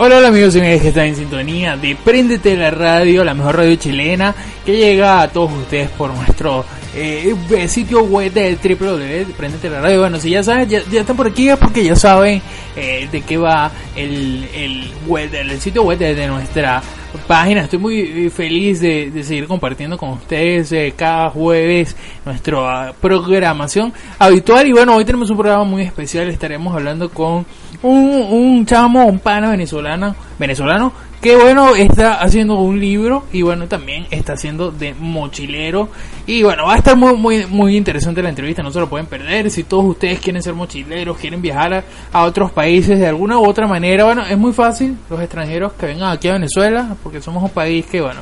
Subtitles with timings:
[0.00, 3.56] Hola, hola amigos y amigas que están en sintonía de Préndete la Radio, la mejor
[3.56, 4.32] radio chilena
[4.64, 6.64] que llega a todos ustedes por nuestro
[6.94, 7.34] eh,
[7.66, 9.98] sitio web de www.prendete la radio.
[9.98, 12.40] Bueno, si ya saben, ya, están por aquí es porque ya saben
[12.76, 16.80] eh, de qué va el, el, web, el sitio web de, nuestra
[17.26, 17.62] página.
[17.62, 24.64] Estoy muy feliz de, seguir compartiendo con ustedes eh, cada jueves nuestra programación habitual.
[24.68, 26.28] Y bueno, hoy tenemos un programa muy especial.
[26.28, 27.44] Estaremos hablando con
[27.82, 33.66] un, un chamo, un pana venezolano, venezolano que bueno, está haciendo un libro y bueno,
[33.66, 35.88] también está haciendo de mochilero.
[36.26, 39.06] Y bueno, va a estar muy, muy, muy interesante la entrevista, no se lo pueden
[39.06, 39.50] perder.
[39.50, 43.66] Si todos ustedes quieren ser mochileros, quieren viajar a, otros países de alguna u otra
[43.66, 44.96] manera, bueno, es muy fácil.
[45.10, 48.20] Los extranjeros que vengan aquí a Venezuela, porque somos un país que, bueno,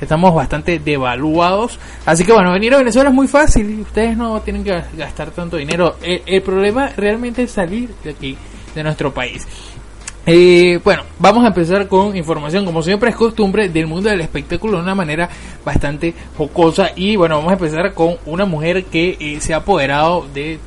[0.00, 1.78] estamos bastante devaluados.
[2.06, 3.80] Así que bueno, venir a Venezuela es muy fácil.
[3.80, 5.96] Ustedes no tienen que gastar tanto dinero.
[6.02, 8.38] el problema realmente es salir de aquí
[8.74, 9.46] de nuestro país.
[10.26, 14.76] Eh, bueno, vamos a empezar con información, como siempre es costumbre, del mundo del espectáculo
[14.76, 15.28] de una manera
[15.64, 16.90] bastante jocosa.
[16.94, 20.58] Y bueno, vamos a empezar con una mujer que eh, se ha apoderado de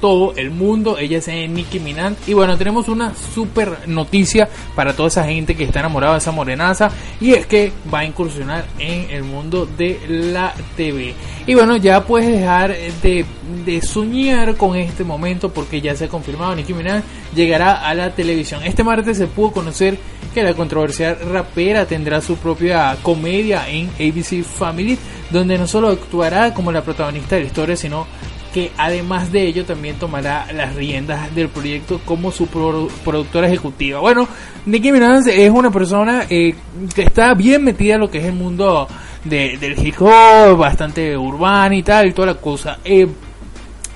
[0.00, 0.98] todo el mundo.
[0.98, 2.14] Ella es Nicki Minaj.
[2.26, 6.32] Y bueno, tenemos una super noticia para toda esa gente que está enamorada de esa
[6.32, 6.90] morenaza.
[7.20, 11.14] Y es que va a incursionar en el mundo de la TV.
[11.46, 13.24] Y bueno, ya puedes dejar de,
[13.64, 16.54] de soñar con este momento porque ya se ha confirmado.
[16.54, 17.02] Nicki Minaj
[17.34, 18.62] llegará a la televisión.
[18.64, 19.98] Este martes se pudo conocer
[20.34, 24.98] que la controversial rapera tendrá su propia comedia en ABC Family,
[25.30, 28.06] donde no solo actuará como la protagonista de la historia, sino
[28.52, 34.00] que además de ello también tomará las riendas del proyecto como su productora ejecutiva.
[34.00, 34.26] Bueno,
[34.66, 36.54] Nicki Minaj es una persona eh,
[36.94, 38.88] que está bien metida en lo que es el mundo
[39.24, 42.78] del hip hop, bastante urbano y tal, y toda la cosa.
[42.84, 43.06] Eh,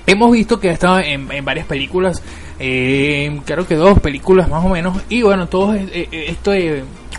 [0.05, 2.21] hemos visto que ha estado en, varias películas,
[2.59, 6.51] eh, creo que dos películas más o menos, y bueno, todo esto,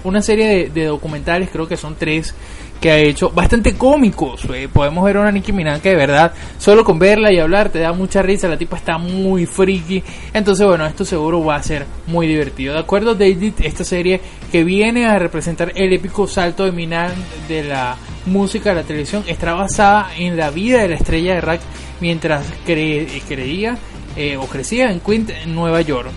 [0.05, 2.34] una serie de documentales, creo que son tres
[2.80, 4.45] que ha hecho bastante cómicos.
[4.52, 7.70] Eh, podemos ver a una Nicki Minaj que de verdad, solo con verla y hablar
[7.70, 8.48] te da mucha risa.
[8.48, 10.02] La tipa está muy friki.
[10.33, 12.74] Entonces, bueno, esto seguro va a ser muy divertido.
[12.74, 14.20] De acuerdo David, esta serie
[14.52, 17.13] que viene a representar el épico salto de Minaj
[17.48, 17.96] de la
[18.27, 21.61] música a la televisión está basada en la vida de la estrella de rock
[22.01, 23.79] mientras creía
[24.17, 26.11] eh, o crecía en Quint, Nueva York.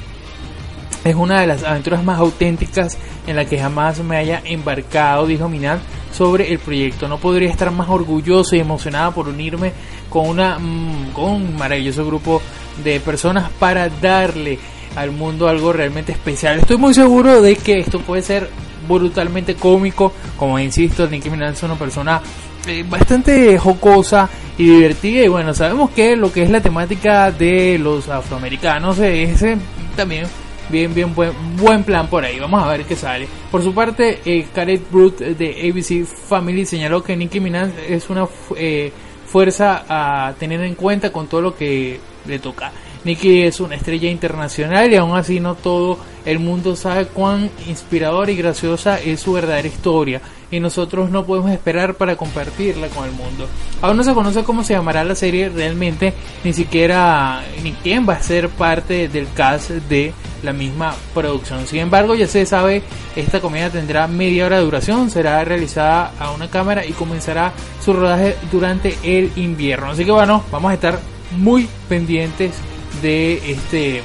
[1.04, 5.48] Es una de las aventuras más auténticas en la que jamás me haya embarcado, dijo
[5.48, 5.80] Minaj
[6.18, 7.08] sobre el proyecto.
[7.08, 9.72] No podría estar más orgulloso y emocionada por unirme
[10.10, 12.42] con, una, mm, con un maravilloso grupo
[12.84, 14.58] de personas para darle
[14.96, 16.60] al mundo algo realmente especial.
[16.60, 18.50] Estoy muy seguro de que esto puede ser
[18.88, 20.12] brutalmente cómico.
[20.38, 22.20] Como insisto, Nicki Minaj es una persona
[22.68, 25.24] eh, bastante jocosa y divertida.
[25.24, 29.58] Y bueno, sabemos que lo que es la temática de los afroamericanos es eh,
[29.96, 30.26] también
[30.70, 32.40] bien, bien buen, buen plan por ahí.
[32.40, 33.28] Vamos a ver qué sale.
[33.52, 38.28] Por su parte, eh, Gareth Brut de ABC Family señaló que Nicki Minaj es una
[38.56, 38.92] eh,
[39.26, 42.72] fuerza a tener en cuenta con todo lo que le toca.
[43.04, 48.32] Nicki es una estrella internacional y aún así no todo el mundo sabe cuán inspiradora
[48.32, 50.22] y graciosa es su verdadera historia
[50.52, 53.48] y nosotros no podemos esperar para compartirla con el mundo.
[53.82, 56.14] Aún no se conoce cómo se llamará la serie realmente,
[56.44, 61.68] ni siquiera ni quién va a ser parte del cast de la misma producción.
[61.68, 62.84] Sin embargo, ya se sabe,
[63.16, 67.54] esta comedia tendrá media hora de duración, será realizada a una cámara y comenzará
[67.84, 69.92] su rodaje durante el invierno.
[69.92, 71.00] Así que bueno, vamos a estar
[71.32, 72.54] muy pendientes
[73.02, 74.04] de este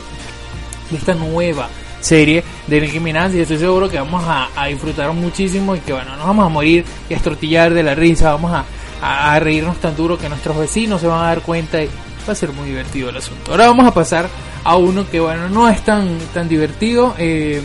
[0.92, 1.68] esta nueva
[2.00, 6.16] serie de Nicki Minaj y estoy seguro que vamos a, disfrutar muchísimo y que bueno,
[6.16, 8.64] nos vamos a morir y a estortillar de la risa, vamos a,
[9.00, 11.88] a, reírnos tan duro que nuestros vecinos se van a dar cuenta y
[12.28, 13.52] va a ser muy divertido el asunto.
[13.52, 14.28] Ahora vamos a pasar
[14.64, 17.60] a uno que bueno, no es tan, tan divertido, eh,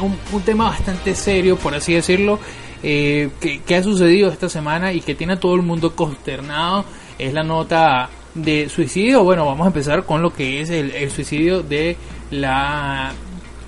[0.00, 2.38] un, tema bastante serio por así decirlo.
[2.84, 6.84] Eh, que, ha sucedido esta semana y que tiene a todo el mundo consternado
[7.16, 9.24] es la nota de suicidio.
[9.24, 11.96] Bueno, vamos a empezar con lo que es el, suicidio de
[12.30, 13.12] la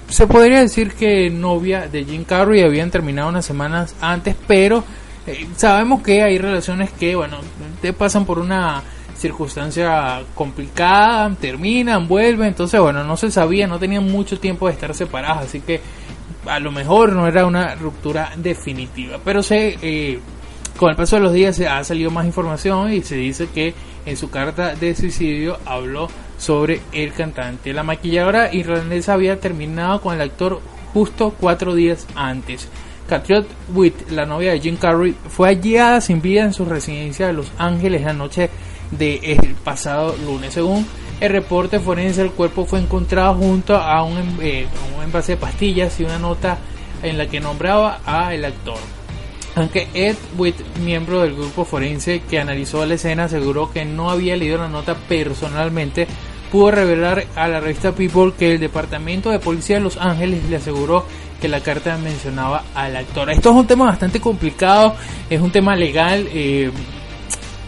[0.09, 4.85] se podría decir que novia de Jim Carrey habían terminado unas semanas antes, pero
[5.27, 7.39] eh, sabemos que hay relaciones que, bueno,
[7.81, 8.83] te pasan por una
[9.17, 14.95] circunstancia complicada, terminan, vuelven, entonces, bueno, no se sabía, no tenían mucho tiempo de estar
[14.95, 15.81] separadas, así que
[16.47, 20.21] a lo mejor no era una ruptura definitiva, pero se, eh,
[20.77, 23.75] con el paso de los días se ha salido más información y se dice que
[24.07, 26.09] en su carta de suicidio habló
[26.39, 27.73] sobre el cantante.
[27.73, 30.61] La maquilladora irlandesa había terminado con el actor
[30.93, 32.69] justo cuatro días antes.
[33.09, 37.35] Catriot Witt, la novia de Jim Carrey, fue hallada sin vida en su residencia de
[37.35, 38.49] Los Ángeles la noche
[38.91, 40.55] del pasado lunes.
[40.55, 40.87] Según
[41.21, 44.67] el reporte forense del cuerpo fue encontrado junto a un, eh,
[44.97, 46.59] un envase de pastillas y una nota
[47.03, 48.79] en la que nombraba a el actor.
[49.57, 54.37] Aunque Ed Witt, miembro del grupo forense que analizó la escena, aseguró que no había
[54.37, 56.09] leído la nota personalmente,
[56.51, 60.57] pudo revelar a la revista People que el Departamento de Policía de Los Ángeles le
[60.57, 61.05] aseguró
[61.41, 63.31] que la carta mencionaba al actor.
[63.31, 64.97] Esto es un tema bastante complicado,
[65.31, 66.71] es un tema legal, eh,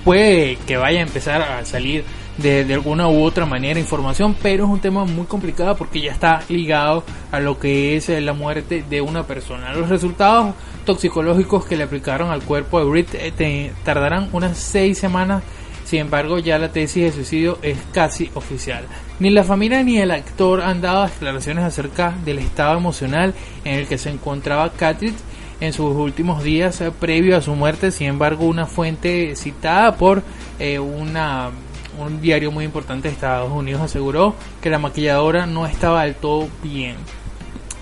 [0.05, 2.05] puede que vaya a empezar a salir
[2.37, 6.13] de, de, alguna u otra manera información, pero es un tema muy complicado porque ya
[6.13, 9.73] está ligado a lo que es la muerte de una persona.
[9.73, 10.55] Los resultados
[10.87, 15.43] toxicológicos que le aplicaron al cuerpo de Britt eh, tardarán unas seis semanas.
[15.85, 18.87] Sin embargo, ya la tesis de suicidio es casi oficial.
[19.21, 23.35] Ni la familia ni el actor han dado declaraciones acerca del estado emocional
[23.65, 25.17] en el que se encontraba Catherine
[25.61, 27.91] en sus últimos días eh, previo a su muerte.
[27.91, 30.23] Sin embargo, una fuente citada por
[30.59, 31.51] eh, una,
[31.99, 36.49] un diario muy importante de Estados Unidos aseguró que la maquilladora no estaba del todo
[36.63, 36.97] bien.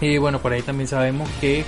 [0.00, 1.64] Y bueno, por ahí también sabemos que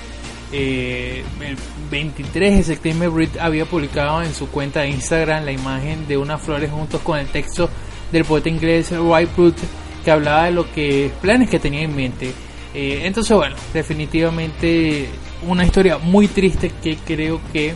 [0.52, 1.56] eh, el
[1.90, 6.40] 23 de septiembre Britt había publicado en su cuenta de Instagram la imagen de unas
[6.40, 7.68] flores juntos con el texto
[8.12, 9.56] del poeta inglés Roy Pruitt
[10.04, 12.32] que hablaba de lo que planes que tenía en mente.
[12.72, 15.08] Eh, entonces bueno, definitivamente
[15.48, 17.74] una historia muy triste que creo que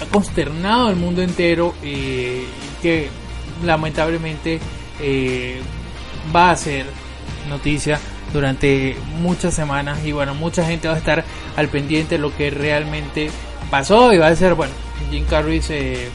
[0.00, 3.08] ha consternado al mundo entero eh, y que
[3.64, 4.60] lamentablemente
[5.00, 5.60] eh,
[6.34, 6.86] va a ser
[7.48, 7.98] noticia
[8.32, 11.24] durante muchas semanas y bueno, mucha gente va a estar
[11.56, 13.30] al pendiente de lo que realmente
[13.70, 14.72] pasó y va a ser, bueno,
[15.10, 16.08] Jim Carrey se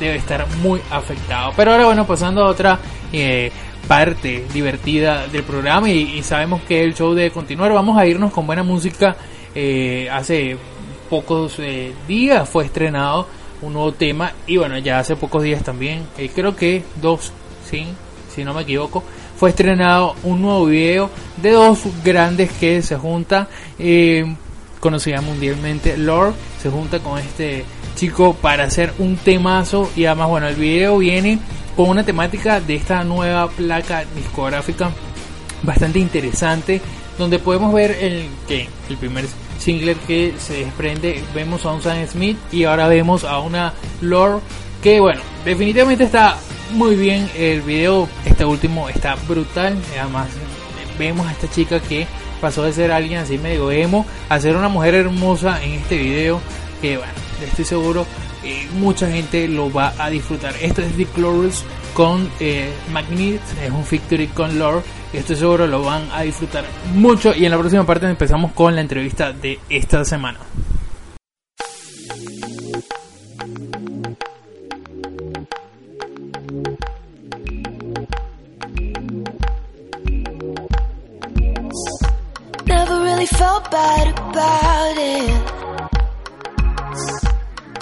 [0.00, 1.52] debe estar muy afectado.
[1.56, 2.78] Pero ahora bueno, pasando a otra
[3.12, 3.50] eh,
[3.86, 8.46] parte divertida del programa y, sabemos que el show debe continuar, vamos a irnos con
[8.46, 9.16] buena música.
[9.54, 10.56] Eh, hace
[11.10, 13.26] pocos eh, días fue estrenado
[13.60, 16.04] un nuevo tema y bueno, ya hace pocos días también,
[16.34, 17.32] creo que dos,
[17.68, 17.86] sí,
[18.34, 19.04] si no me equivoco,
[19.42, 24.36] fue estrenado un nuevo video de dos grandes que se juntan, eh,
[24.78, 27.64] conocida mundialmente, Lord, se junta con este
[27.96, 31.40] chico para hacer un temazo y además bueno, el video viene
[31.74, 34.92] con una temática de esta nueva placa discográfica
[35.64, 36.80] bastante interesante
[37.18, 39.24] donde podemos ver el que el primer
[39.58, 43.72] single que se desprende vemos a un Sam Smith y ahora vemos a una
[44.02, 44.40] Lord
[44.84, 46.38] que bueno definitivamente está
[46.72, 50.28] muy bien el video, este último está brutal, además
[50.98, 52.06] vemos a esta chica que
[52.40, 56.40] pasó de ser alguien así medio emo a ser una mujer hermosa en este video
[56.80, 57.12] que bueno,
[57.46, 58.06] estoy seguro
[58.44, 60.54] eh, mucha gente lo va a disfrutar.
[60.60, 61.64] Esto es The Glorious
[61.94, 64.82] con eh, Magnet, es un Victory con Lore
[65.12, 66.64] estoy seguro lo van a disfrutar
[66.94, 70.38] mucho y en la próxima parte empezamos con la entrevista de esta semana.
[84.08, 85.42] About it.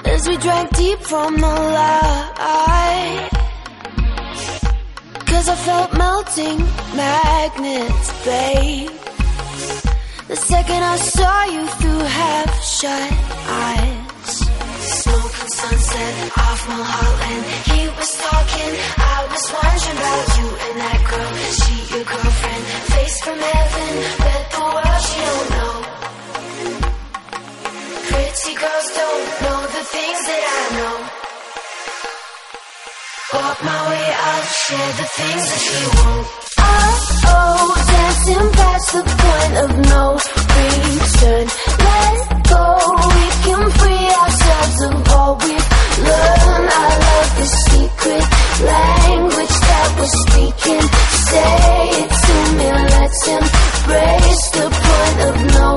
[0.06, 3.30] As we drank deep from the light
[5.30, 6.58] Cause I felt melting
[6.94, 8.90] magnets, babe.
[10.28, 13.12] The second I saw you through half-shut
[13.64, 14.36] eyes.
[15.00, 21.32] Smoking sunset off Mulholland He was talking, I was wondering about you and that girl.
[21.60, 25.79] She your girlfriend, face from heaven Bet the world she don't know.
[28.60, 30.96] Girls don't know the things that I know.
[33.32, 36.26] Walk my way, I'll share the things that you won't.
[36.60, 36.92] Oh,
[37.24, 40.04] oh, dancing past the point of no
[40.60, 41.46] return.
[41.88, 42.16] Let
[42.52, 42.64] go,
[43.16, 45.68] we can free ourselves of all we've
[46.04, 46.68] learned.
[46.68, 48.24] I love the secret
[48.60, 50.84] language that we're speaking.
[51.32, 51.56] Say
[51.96, 55.68] it to me, let's embrace the point of no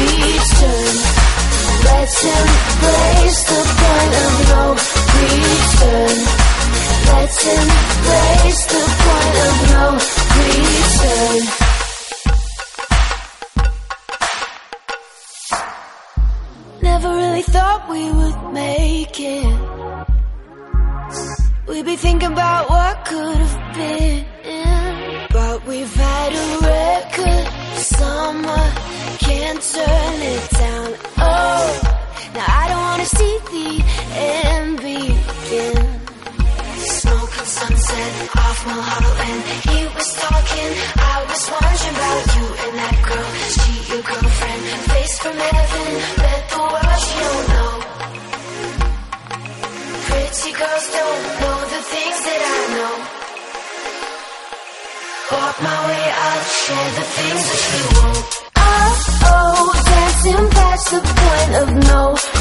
[0.00, 1.31] return.
[1.80, 3.21] Let's embrace
[56.72, 58.24] share the things that you won't.
[58.56, 58.92] Oh,
[59.32, 62.31] oh, dancing past the point of no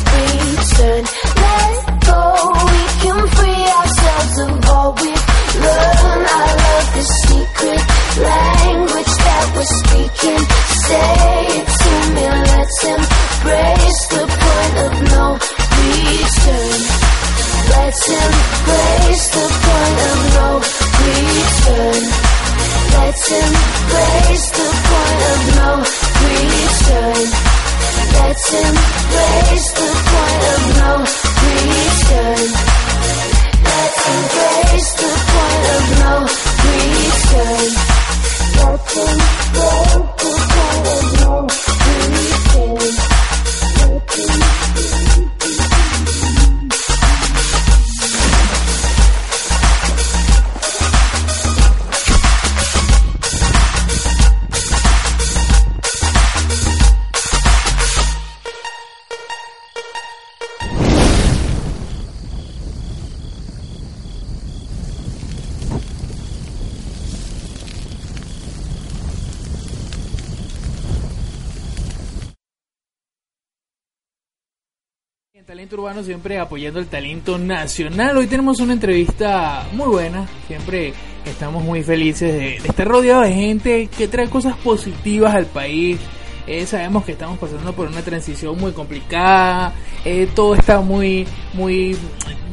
[76.04, 78.18] Siempre apoyando el talento nacional.
[78.18, 80.28] Hoy tenemos una entrevista muy buena.
[80.48, 80.94] Siempre
[81.26, 86.00] estamos muy felices de, de estar rodeados de gente que trae cosas positivas al país.
[86.48, 89.74] Eh, sabemos que estamos pasando por una transición muy complicada.
[90.04, 91.96] eh, todo está muy, muy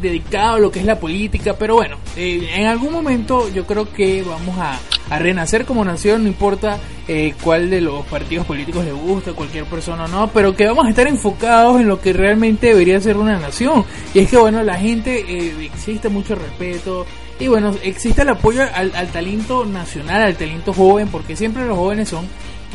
[0.00, 1.54] dedicado a lo que es la política.
[1.58, 4.78] Pero bueno, eh, en algún momento yo creo que vamos a,
[5.18, 6.24] renacer como nación.
[6.24, 10.54] No importa eh, cuál de los partidos políticos le gusta, cualquier persona o no, pero
[10.54, 13.86] que vamos a estar enfocados en lo que realmente debería ser una nación.
[14.12, 17.06] Y es que, bueno, la gente, eh, existe mucho respeto.
[17.40, 22.08] Y bueno, existe el apoyo al talento nacional, al talento joven, porque siempre los jóvenes
[22.08, 22.26] son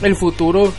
[0.02, 0.72] el futuro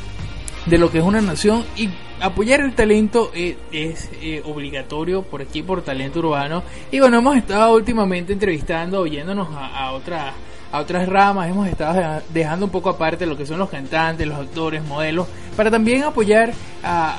[0.67, 1.91] de lo que es una nación y
[2.21, 6.63] apoyar el talento eh, es eh, obligatorio por aquí por talento urbano.
[6.91, 10.33] Y bueno hemos estado últimamente entrevistando oyéndonos a, otras
[10.73, 11.49] a otras ramas.
[11.51, 15.27] Hemos estado deja- dejando un poco aparte lo que son los cantantes los actores modelos
[15.57, 16.53] para también apoyar
[16.83, 17.11] a,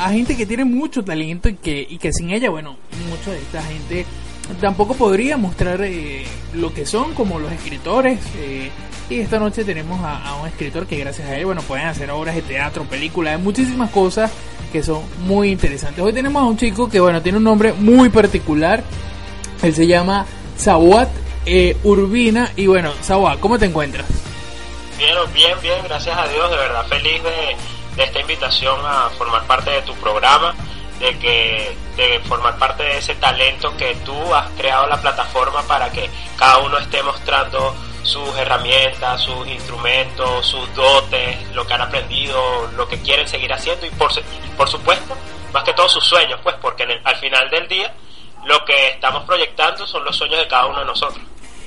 [0.00, 2.76] a- a gente que tiene mucho talento y que y que sin ella bueno
[3.10, 4.06] mucha de esta gente
[4.60, 6.24] tampoco podría mostrar eh,
[6.54, 8.70] lo que son como los escritores eh,
[9.10, 12.34] y esta noche tenemos a, un escritor que gracias a él bueno pueden hacer obras
[12.34, 14.30] de teatro películas muchísimas cosas
[14.72, 18.08] que son muy interesantes hoy tenemos a un chico que bueno tiene un nombre muy
[18.08, 18.82] particular
[19.62, 20.26] él se llama
[20.58, 21.08] Zawat
[21.46, 24.06] eh, Urbina y bueno Zawat ¿cómo te encuentras?
[24.96, 27.56] Bien, bien, bien, gracias a Dios, de verdad feliz de
[28.02, 30.54] esta invitación a formar parte de tu programa,
[31.04, 35.90] de que de formar parte de ese talento que tú has creado la plataforma para
[35.90, 42.70] que cada uno esté mostrando sus herramientas, sus instrumentos, sus dotes, lo que han aprendido,
[42.76, 44.10] lo que quieren seguir haciendo y por,
[44.56, 45.16] por supuesto,
[45.52, 47.92] más que todo sus sueños, pues porque en el- al final del día
[48.46, 51.24] lo que estamos proyectando son los sueños de cada uno de nosotros.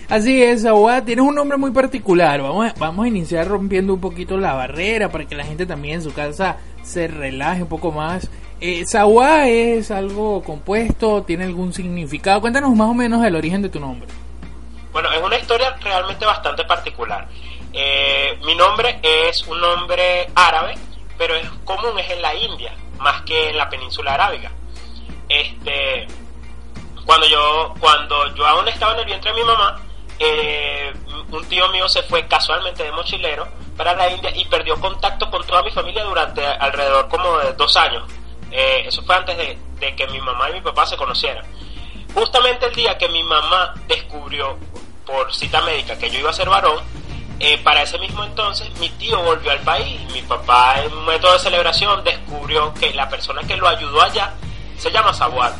[0.10, 2.41] Así es, Zawad, tienes un nombre muy particular.
[2.41, 5.96] Vamos a, vamos a iniciar rompiendo un poquito la barrera para que la gente también
[5.96, 8.29] en su casa se relaje un poco más.
[8.60, 12.42] Eh, es algo compuesto, tiene algún significado.
[12.42, 14.08] Cuéntanos más o menos el origen de tu nombre.
[14.92, 17.28] Bueno, es una historia realmente bastante particular.
[17.74, 20.76] Eh, mi nombre es un nombre árabe,
[21.18, 24.52] pero es común, es en la India, más que en la península arábiga.
[25.30, 26.08] Este,
[27.06, 29.80] cuando yo, cuando yo aún estaba en el vientre de mi mamá,
[30.18, 30.94] eh,
[31.32, 35.46] un tío mío se fue casualmente de mochilero para la India y perdió contacto con
[35.46, 38.04] toda mi familia durante alrededor como de dos años.
[38.51, 39.58] Eh, eso fue antes de,
[39.96, 41.46] que mi mamá y mi papá se conocieran.
[42.13, 44.58] Justamente el día que mi mamá descubrió
[45.06, 46.84] por cita médica que yo iba a ser varón,
[47.39, 50.00] eh, para ese mismo entonces mi tío volvió al país.
[50.12, 54.34] Mi papá en un método de celebración descubrió que la persona que lo ayudó allá
[54.77, 55.54] se llama Sabuat.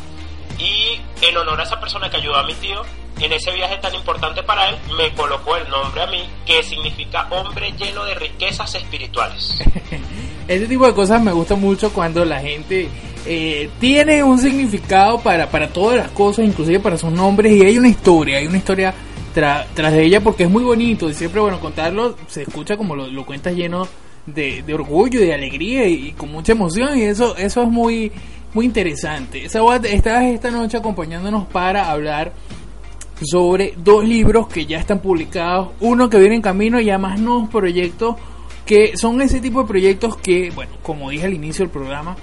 [0.58, 2.82] Y en honor a esa persona que ayudó a mi tío,
[3.20, 7.26] en ese viaje tan importante para él, me colocó el nombre a mí, que significa
[7.30, 9.58] hombre lleno de riquezas espirituales.
[10.48, 12.88] Ese tipo de cosas me gusta mucho cuando la gente
[13.26, 17.76] eh, tiene un significado para, para todas las cosas, inclusive para sus nombres, y hay
[17.76, 18.94] una historia, hay una historia
[19.34, 22.96] tra- tras de ella porque es muy bonito y siempre, bueno, contarlo se escucha como
[22.96, 23.86] lo, lo cuentas lleno
[24.24, 28.10] de, de orgullo de alegría y, y con mucha emoción y eso, eso es muy,
[28.54, 29.46] muy interesante.
[29.50, 32.32] Sabat, estás esta noche acompañándonos para hablar
[33.22, 37.50] sobre dos libros que ya están publicados, uno que viene en camino y además nuevos
[37.50, 38.16] proyectos
[38.68, 42.14] que son ese tipo de proyectos que, bueno, como dije al inicio del programa,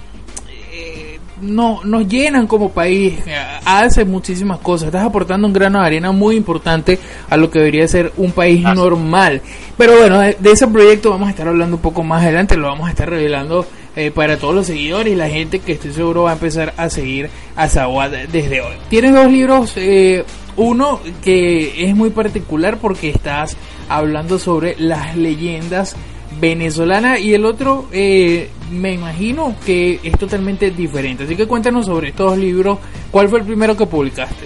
[0.72, 3.34] eh, no, nos llenan como país, eh,
[3.64, 7.88] hace muchísimas cosas, estás aportando un grano de arena muy importante a lo que debería
[7.88, 8.76] ser un país Así.
[8.76, 9.42] normal.
[9.76, 12.68] Pero bueno, de, de ese proyecto vamos a estar hablando un poco más adelante, lo
[12.68, 16.22] vamos a estar revelando eh, para todos los seguidores y la gente que estoy seguro
[16.22, 18.76] va a empezar a seguir a Zawad desde hoy.
[18.88, 20.24] Tienes dos libros, eh,
[20.56, 23.56] uno que es muy particular porque estás
[23.88, 25.96] hablando sobre las leyendas
[26.38, 31.24] venezolanas y el otro eh, me imagino que es totalmente diferente.
[31.24, 32.78] Así que cuéntanos sobre estos libros.
[33.10, 34.44] ¿Cuál fue el primero que publicaste?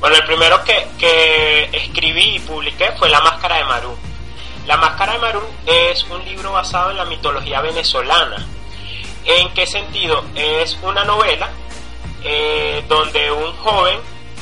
[0.00, 3.90] Bueno, el primero que, que escribí y publiqué fue La Máscara de Marú.
[4.66, 8.46] La Máscara de Marú es un libro basado en la mitología venezolana.
[9.24, 10.24] ¿En qué sentido?
[10.34, 11.50] Es una novela
[12.24, 13.98] eh, donde un joven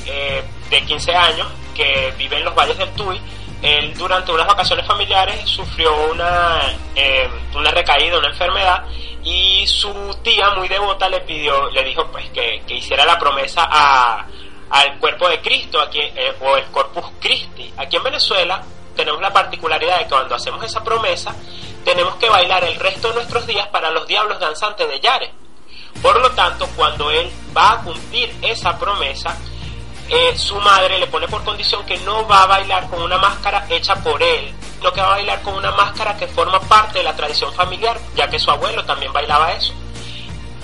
[0.07, 3.21] eh, de 15 años que vive en los valles del Tuy,
[3.63, 6.61] él durante unas vacaciones familiares sufrió una,
[6.95, 8.85] eh, una recaída, una enfermedad,
[9.23, 13.69] y su tía muy devota le pidió, le dijo pues que, que hiciera la promesa
[13.71, 14.27] a,
[14.71, 17.73] al cuerpo de Cristo, aquí, eh, o el Corpus Christi.
[17.77, 18.63] Aquí en Venezuela
[18.97, 21.35] tenemos la particularidad de que cuando hacemos esa promesa,
[21.85, 25.33] tenemos que bailar el resto de nuestros días para los diablos danzantes de Yare.
[26.03, 29.37] Por lo tanto, cuando él va a cumplir esa promesa,
[30.13, 33.65] eh, su madre le pone por condición que no va a bailar con una máscara
[33.69, 37.05] hecha por él, sino que va a bailar con una máscara que forma parte de
[37.05, 39.73] la tradición familiar, ya que su abuelo también bailaba eso.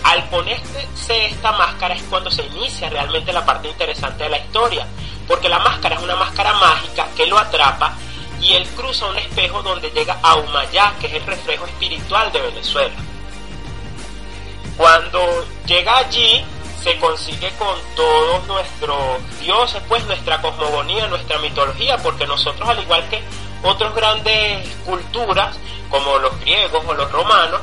[0.03, 0.88] Al ponerse
[1.26, 4.85] esta máscara es cuando se inicia realmente la parte interesante de la historia,
[5.29, 7.95] porque la máscara es una máscara mágica que lo atrapa
[8.41, 12.41] y él cruza un espejo donde llega a Humayá, que es el reflejo espiritual de
[12.41, 12.95] Venezuela.
[14.76, 16.45] Cuando llega allí,
[16.87, 23.09] se consigue con todos nuestros dioses, pues nuestra cosmogonía, nuestra mitología, porque nosotros, al igual
[23.09, 23.21] que
[23.64, 25.59] otras grandes culturas,
[25.90, 27.61] como los griegos o los romanos,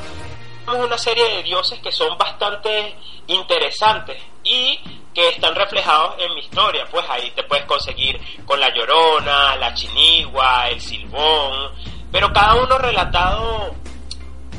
[0.65, 4.77] tenemos una serie de dioses que son bastante interesantes y
[5.13, 6.85] que están reflejados en mi historia.
[6.91, 11.71] Pues ahí te puedes conseguir con la llorona, la chinigua, el silbón,
[12.11, 13.73] pero cada uno relatado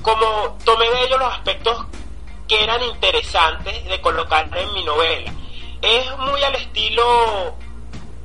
[0.01, 1.85] como tomé de ellos los aspectos
[2.49, 5.33] que eran interesantes de colocar en mi novela.
[5.83, 7.55] Es muy al estilo,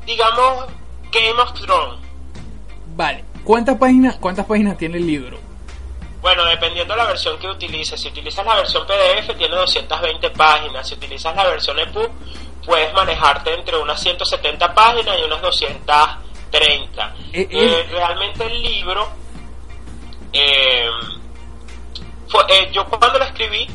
[0.05, 0.65] digamos,
[1.11, 1.99] Game of Thrones.
[2.95, 5.37] Vale, ¿cuántas páginas, cuántas páginas tiene el libro?
[6.21, 7.99] Bueno, dependiendo de la versión que utilices.
[7.99, 10.87] Si utilizas la versión PDF tiene 220 páginas.
[10.87, 12.09] Si utilizas la versión EPUB
[12.65, 17.15] puedes manejarte entre unas 170 páginas y unas 230.
[17.31, 17.87] Eh, Eh, eh.
[17.89, 19.07] realmente el libro,
[20.33, 20.89] eh,
[22.27, 23.67] fue, yo cuando lo escribí,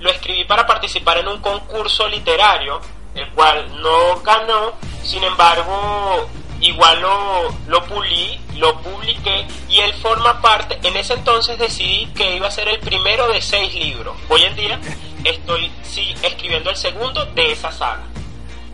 [0.00, 2.80] lo escribí para participar en un concurso literario,
[3.14, 6.28] el cual no ganó, sin embargo,
[6.60, 12.36] igual lo, lo pulí, lo publiqué y él forma parte, en ese entonces decidí que
[12.36, 14.16] iba a ser el primero de seis libros.
[14.28, 14.80] Hoy en día
[15.24, 18.04] estoy sí, escribiendo el segundo de esa saga.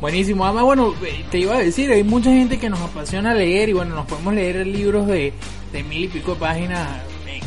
[0.00, 3.70] Buenísimo, además bueno, eh, te iba a decir, hay mucha gente que nos apasiona leer
[3.70, 5.32] y bueno, nos podemos leer libros de,
[5.72, 7.42] de mil y pico de páginas en,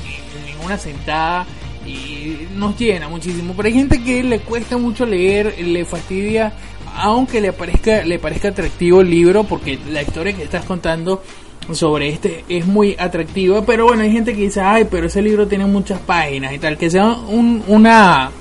[0.49, 1.45] en una sentada
[1.85, 6.53] y nos llena muchísimo, pero hay gente que le cuesta mucho leer, le fastidia,
[6.95, 11.23] aunque le parezca, le parezca atractivo el libro, porque la historia que estás contando
[11.71, 15.47] sobre este es muy atractiva, pero bueno, hay gente que dice, ay, pero ese libro
[15.47, 18.31] tiene muchas páginas y tal, que sea un, una,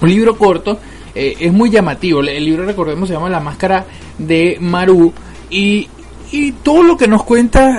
[0.00, 0.78] un libro corto,
[1.14, 2.20] eh, es muy llamativo.
[2.20, 3.84] El libro, recordemos, se llama La Máscara
[4.18, 5.12] de Maru.
[5.50, 5.88] Y,
[6.30, 7.78] y todo lo que nos cuenta,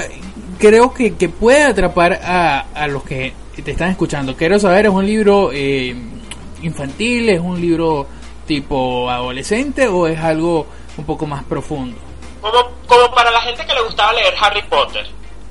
[0.60, 4.36] creo que, que puede atrapar a, a los que te están escuchando.
[4.36, 5.96] Quiero saber, ¿es un libro eh,
[6.62, 7.30] infantil?
[7.30, 8.08] ¿Es un libro
[8.48, 9.88] tipo adolescente?
[9.88, 10.66] ¿O es algo
[10.98, 11.96] un poco más profundo?
[12.42, 15.06] Como, como para la gente que le gustaba leer Harry Potter,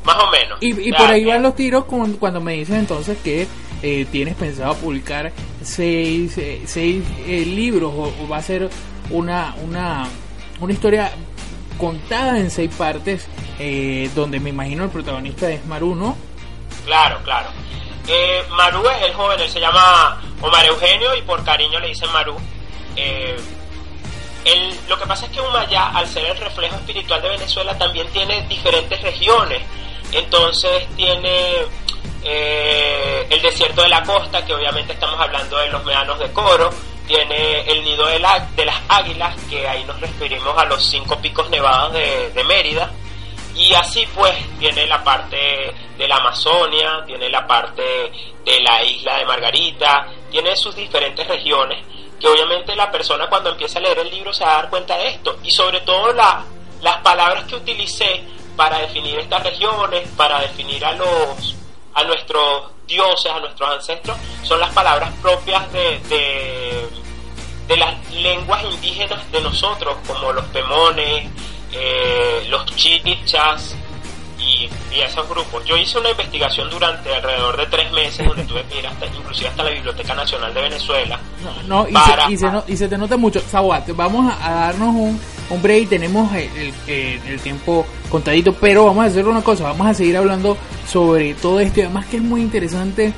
[0.05, 0.59] más o menos.
[0.61, 3.47] Y, y O sea, por ahí van los tiros con- cuando me dices entonces que
[3.83, 8.69] eh, tienes pensado publicar seis, eh, seis eh, libros o, o va a ser
[9.11, 10.07] una, una,
[10.61, 11.11] una historia
[11.79, 13.27] contada en seis partes
[13.59, 16.17] eh, donde me imagino el protagonista es Maru, ¿no?
[16.85, 17.49] Claro, claro.
[18.09, 22.11] Eh, Maru es el joven, él se llama Omar Eugenio y por cariño le dicen
[22.13, 22.37] Maru.
[22.97, 23.37] Eh,
[24.45, 28.09] él- lo que pasa es que Humayá, al ser el reflejo espiritual de Venezuela, también
[28.09, 29.63] tiene diferentes regiones.
[30.13, 31.55] Entonces tiene
[32.25, 36.71] eh, el desierto de la costa, que obviamente estamos hablando de los medanos de Coro.
[37.07, 38.19] Tiene el nido de,
[38.57, 42.91] de las águilas, que ahí nos referimos a los cinco picos nevados de Mérida.
[43.55, 47.83] Y así pues tiene la parte de la Amazonia, tiene la parte
[48.45, 51.85] de la isla de Margarita, tiene sus diferentes regiones,
[52.19, 54.97] que obviamente la persona cuando empieza a leer el libro se va a dar cuenta
[54.97, 55.39] de esto.
[55.43, 56.45] Y sobre todo la-
[56.81, 58.23] las palabras que utilicé
[58.57, 61.57] para definir estas regiones, para definir a los
[61.95, 66.89] a nuestros dioses, a nuestros ancestros, son las palabras propias de, de,
[67.69, 71.29] de las lenguas indígenas de nosotros, como los pemones,
[71.73, 73.75] eh, los chichas
[74.39, 75.65] y, y esos grupos.
[75.65, 79.49] Yo hice una investigación durante alrededor de tres meses donde tuve que ir hasta, inclusive
[79.49, 81.21] hasta la Biblioteca Nacional de Venezuela.
[81.67, 83.41] No, y, para- se, y, se, no- y se te nota mucho.
[83.41, 85.89] Zawat, vamos a, a darnos un, un break.
[85.89, 89.65] Tenemos el- el tiempo contadito, pero vamos a hacer una cosa.
[89.65, 90.57] Vamos a seguir hablando
[90.87, 91.81] sobre todo esto.
[91.81, 93.13] Y además que es muy interesante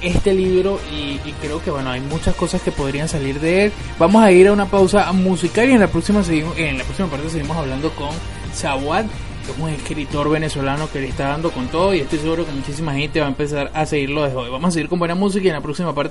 [0.00, 3.72] este libro y, y creo que bueno hay muchas cosas que podrían salir de él.
[3.98, 7.08] Vamos a ir a una pausa musical y en la próxima seguimos en la próxima
[7.08, 8.10] parte seguimos hablando con
[8.54, 9.06] Zawad
[9.46, 12.52] que es un escritor venezolano que le está dando con todo y estoy seguro que
[12.52, 14.50] muchísima gente va a empezar a seguirlo desde hoy.
[14.50, 16.10] Vamos a seguir con buena música y en la próxima parte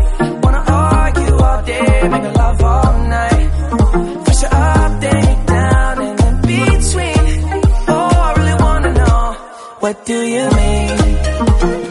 [1.67, 3.49] Love all night.
[4.25, 7.61] First you're up, down, and in between.
[7.87, 9.33] Oh, I really wanna know,
[9.79, 11.90] what do you mean?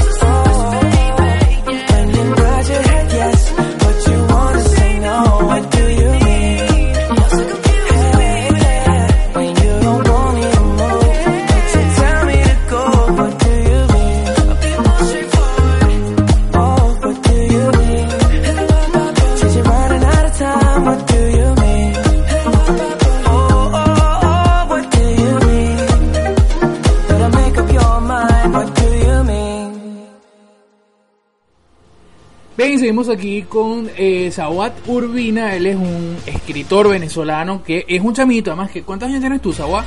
[32.81, 38.51] Seguimos aquí con eh, Zawad Urbina, él es un escritor venezolano que es un chamito,
[38.51, 39.85] además que ¿cuántos años tienes tú, Zawad?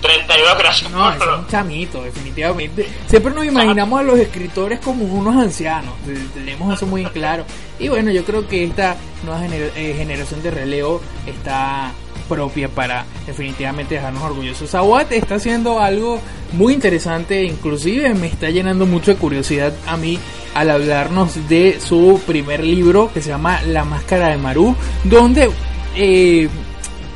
[0.00, 2.86] 32 gracias No, es un chamito, definitivamente.
[3.08, 7.44] Siempre nos imaginamos a los escritores como unos ancianos, te- tenemos eso muy claro.
[7.80, 11.92] Y bueno, yo creo que esta nueva gener- eh, generación de relevo está
[12.28, 14.70] propia para definitivamente dejarnos orgullosos.
[14.70, 16.20] Zawat está haciendo algo
[16.52, 20.18] muy interesante, inclusive me está llenando mucho de curiosidad a mí
[20.54, 25.50] al hablarnos de su primer libro que se llama La Máscara de Maru, donde
[25.96, 26.48] eh,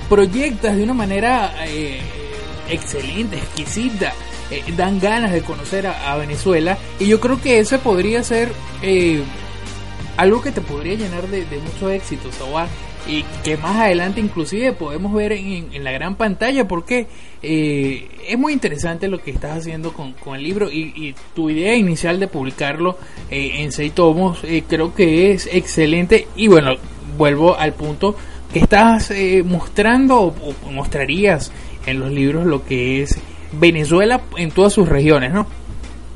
[0.09, 2.01] proyectas de una manera eh,
[2.69, 4.13] excelente, exquisita,
[4.51, 6.79] eh, dan ganas de conocer a, Venezuela.
[6.99, 8.53] Y yo creo que ese podría ser
[10.17, 12.69] algo que te podría llenar de, de mucho éxito, Sawar,
[13.09, 17.07] y que más adelante inclusive podemos ver en, la gran pantalla, porque
[17.43, 21.51] eh, es muy interesante lo que estás haciendo con, con el libro y, y tu
[21.51, 22.99] idea inicial de publicarlo
[23.31, 26.73] eh, en seis tomos, eh, creo que es excelente y bueno,
[27.17, 28.17] vuelvo al punto
[28.53, 30.35] que estás eh, mostrando o,
[30.67, 31.53] o mostrarías
[31.87, 33.19] en los libros lo que es
[33.53, 35.47] Venezuela en todas sus regiones, ¿no?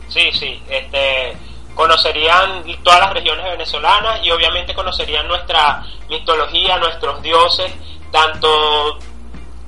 [0.09, 1.37] Sí, sí, este,
[1.74, 7.72] conocerían todas las regiones venezolanas y obviamente conocerían nuestra mitología, nuestros dioses,
[8.11, 8.98] tanto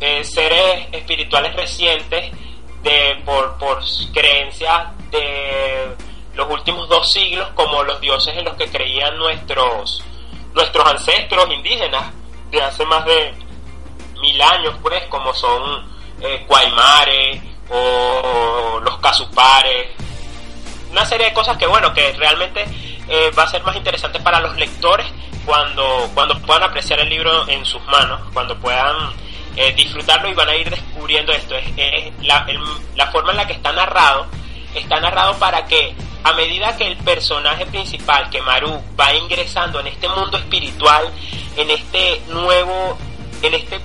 [0.00, 2.32] eh, seres espirituales recientes
[2.82, 3.80] de por, por
[4.12, 5.94] creencias de
[6.34, 10.02] los últimos dos siglos como los dioses en los que creían nuestros
[10.54, 12.12] nuestros ancestros indígenas
[12.50, 13.32] de hace más de
[14.20, 15.86] mil años pues como son
[16.20, 19.88] eh, Guaymare o los Casupares
[20.92, 22.64] una serie de cosas que bueno que realmente
[23.08, 25.06] eh, va a ser más interesante para los lectores
[25.44, 28.94] cuando cuando puedan apreciar el libro en sus manos cuando puedan
[29.56, 31.66] eh, disfrutarlo y van a ir descubriendo esto es,
[32.22, 32.60] la, el-
[32.94, 34.26] la forma en la que está narrado
[34.74, 39.88] está narrado para que a medida que el personaje principal que Maru va ingresando en
[39.88, 41.10] este mundo espiritual
[41.56, 42.96] en este nuevo
[43.42, 43.80] en este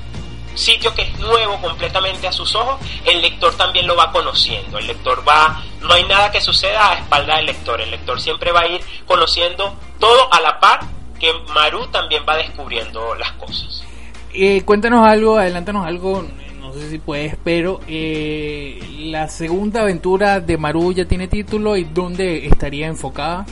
[0.53, 4.79] sitio que es nuevo completamente a sus ojos, el lector también lo va conociendo.
[4.79, 7.81] El lector va, no hay nada que suceda a espalda del lector.
[7.81, 10.81] El lector siempre va a ir conociendo todo a la par
[11.19, 13.83] que Maru también va descubriendo las cosas.
[14.33, 16.23] Eh, cuéntanos algo, adelántanos algo,
[16.59, 21.85] no sé si puedes, pero eh, la segunda aventura de Maru ya tiene título y
[21.85, 23.45] dónde estaría enfocada.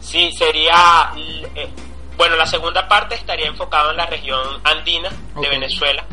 [0.00, 1.12] Sí, sería,
[1.54, 1.68] eh,
[2.16, 5.10] bueno, la segunda parte estaría enfocada en la región andina
[5.40, 6.06] de Venezuela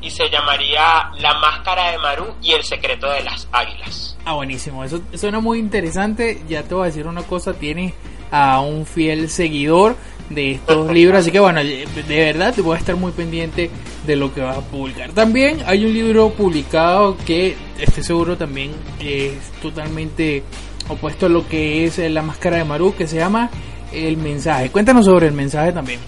[0.00, 4.11] y se llamaría La Máscara de Maru y el secreto de las águilas.
[4.24, 6.42] Ah, buenísimo, eso suena muy interesante.
[6.48, 7.92] Ya te voy a decir una cosa, tienes
[8.30, 9.96] a un fiel seguidor
[10.30, 13.70] de estos libros, así que bueno, de verdad te voy a estar muy pendiente
[14.06, 15.10] de lo que vas a publicar.
[15.10, 20.44] También hay un libro publicado que estoy seguro también es totalmente
[20.88, 23.50] opuesto a lo que es la máscara de Maru, que se llama
[23.92, 24.70] El mensaje.
[24.70, 26.00] Cuéntanos sobre el mensaje también.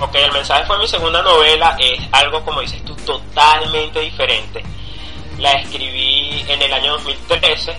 [0.00, 4.62] Ok, el mensaje fue mi segunda novela, es algo como dices tú, totalmente diferente.
[5.38, 7.76] La escribí en el año 2013.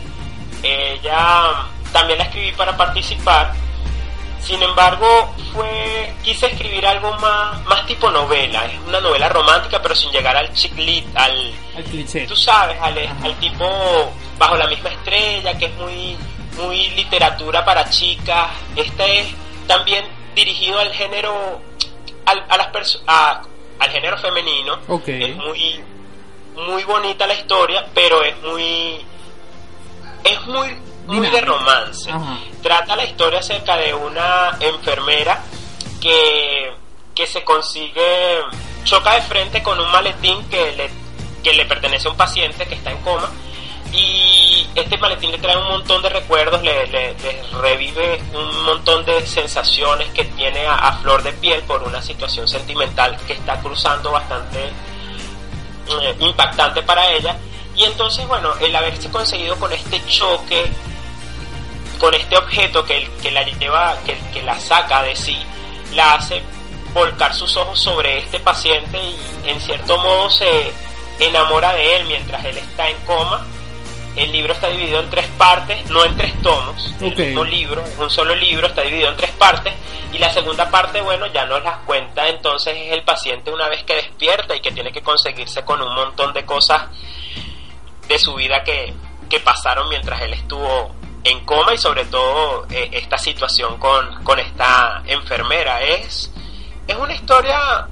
[0.63, 3.53] Ella también la escribí para participar.
[4.41, 8.65] Sin embargo, fue quise escribir algo más, más tipo novela.
[8.65, 12.27] Es una novela romántica, pero sin llegar al chick lit, al, Al cliché.
[12.27, 12.95] tú sabes, al,
[13.39, 13.65] tipo
[14.37, 16.15] bajo la misma estrella, que es muy,
[16.57, 18.49] muy literatura para chicas.
[18.75, 19.27] Este es
[19.67, 21.61] también dirigido al género,
[22.27, 23.41] al, a las a-
[23.79, 24.77] al género femenino.
[24.87, 25.07] Ok.
[25.07, 25.81] Es muy,
[26.55, 29.05] muy bonita la historia, pero es muy,
[30.23, 30.75] es muy,
[31.07, 32.09] muy de romance.
[32.11, 32.37] Ajá.
[32.61, 35.41] Trata la historia acerca de una enfermera
[36.01, 36.73] que,
[37.13, 38.39] que se consigue,
[38.83, 40.89] choca de frente con un maletín que le,
[41.43, 43.29] que le pertenece a un paciente que está en coma
[43.93, 49.05] y este maletín le trae un montón de recuerdos, le, le- le revive un montón
[49.05, 53.59] de sensaciones que tiene a, a flor de piel por una situación sentimental que está
[53.61, 54.69] cruzando bastante
[55.87, 57.35] eh, impactante para ella.
[57.75, 60.71] Y entonces, bueno, el haberse conseguido con este choque,
[61.99, 65.37] con este objeto que, que la lleva, que, que la saca de sí,
[65.93, 66.41] la hace
[66.93, 70.71] volcar sus ojos sobre este paciente y en cierto modo se
[71.19, 73.45] enamora de él mientras él está en coma.
[74.15, 76.93] El libro está dividido en tres partes, no en tres tomos.
[77.01, 77.19] Ok.
[77.19, 79.73] El mismo libro, un solo libro, está dividido en tres partes.
[80.13, 83.83] Y la segunda parte, bueno, ya nos las cuenta entonces es el paciente una vez
[83.83, 86.83] que despierta y que tiene que conseguirse con un montón de cosas
[88.07, 88.93] de su vida que,
[89.29, 94.39] que pasaron mientras él estuvo en coma y sobre todo eh, esta situación con, con
[94.39, 95.81] esta enfermera.
[95.81, 96.31] Es,
[96.87, 97.87] es una historia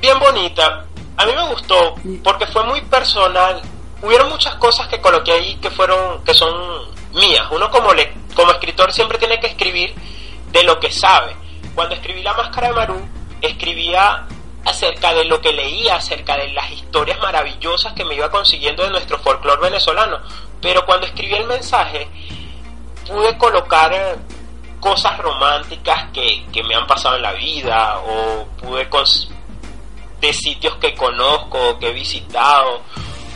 [0.00, 0.86] bien bonita.
[1.16, 3.62] A mí me gustó porque fue muy personal.
[4.02, 6.52] Hubieron muchas cosas que coloqué ahí que fueron que son
[7.14, 7.46] mías.
[7.50, 9.94] Uno como le, como escritor siempre tiene que escribir
[10.50, 11.36] de lo que sabe.
[11.74, 13.00] Cuando escribí La Máscara de Maru,
[13.40, 14.26] escribía
[14.64, 18.90] acerca de lo que leía, acerca de las historias maravillosas que me iba consiguiendo de
[18.90, 20.20] nuestro folclore venezolano.
[20.60, 22.08] Pero cuando escribí el mensaje,
[23.06, 24.18] pude colocar
[24.80, 28.88] cosas románticas que, que me han pasado en la vida o pude
[30.20, 32.80] de sitios que conozco, que he visitado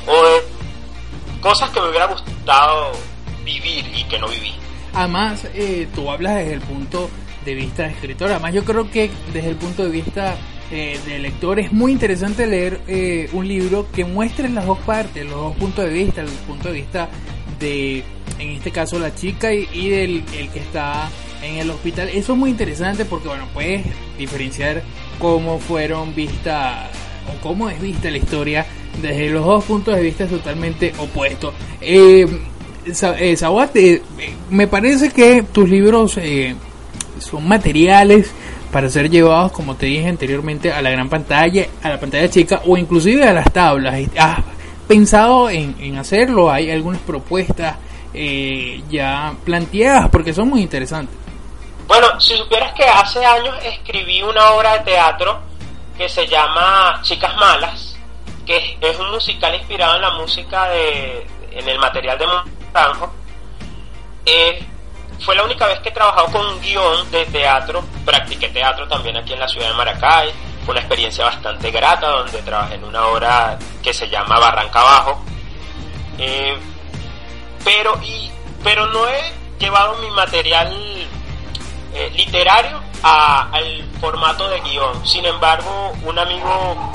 [0.06, 0.55] o de
[1.46, 2.90] cosas que me hubiera gustado
[3.44, 4.52] vivir y que no viví.
[4.92, 7.08] Además, eh, tú hablas desde el punto
[7.44, 8.32] de vista de escritor.
[8.32, 10.34] Además, yo creo que desde el punto de vista
[10.72, 15.24] eh, de lector es muy interesante leer eh, un libro que muestre las dos partes,
[15.24, 17.08] los dos puntos de vista, el punto de vista
[17.60, 18.02] de,
[18.40, 21.08] en este caso, la chica y, y del el que está
[21.44, 22.08] en el hospital.
[22.08, 23.86] Eso es muy interesante porque, bueno, puedes
[24.18, 24.82] diferenciar
[25.20, 26.90] cómo fueron vistas
[27.32, 28.66] o cómo es vista la historia
[29.00, 31.54] desde los dos puntos de vista totalmente opuestos.
[31.80, 32.26] Eh,
[33.18, 36.54] eh, Sawat, eh, eh, me parece que tus libros eh,
[37.18, 38.32] son materiales
[38.70, 42.62] para ser llevados, como te dije anteriormente, a la gran pantalla, a la pantalla chica
[42.66, 43.94] o inclusive a las tablas.
[44.18, 44.38] ¿Has
[44.86, 46.50] pensado en, en hacerlo?
[46.50, 47.76] ¿Hay algunas propuestas
[48.12, 50.08] eh, ya planteadas?
[50.10, 51.16] Porque son muy interesantes.
[51.86, 55.38] Bueno, si supieras que hace años escribí una obra de teatro
[55.96, 57.85] que se llama Chicas Malas,
[58.46, 63.12] que es, un musical inspirado en la música de, en el material de Montanjo.
[64.24, 64.64] Eh,
[65.20, 69.16] fue la única vez que he trabajado con un guion de teatro, practiqué teatro también
[69.16, 70.30] aquí en la ciudad de Maracay,
[70.64, 75.24] fue una experiencia bastante grata donde trabajé en una obra que se llama Barranca Abajo.
[76.18, 76.56] Eh,
[77.64, 77.98] pero,
[78.62, 80.74] pero no he llevado mi material
[81.94, 85.06] eh, literario al formato de guion.
[85.06, 86.92] Sin embargo, un amigo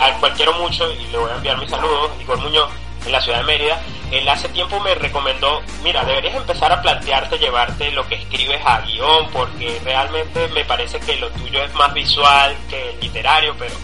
[0.00, 2.70] al cual quiero mucho y le voy a enviar mis saludos, Igor Muñoz,
[3.06, 3.80] en la ciudad de Mérida,
[4.10, 8.80] él hace tiempo me recomendó, mira, deberías empezar a plantearte llevarte lo que escribes a
[8.80, 13.74] guion, porque realmente me parece que lo tuyo es más visual que literario, pero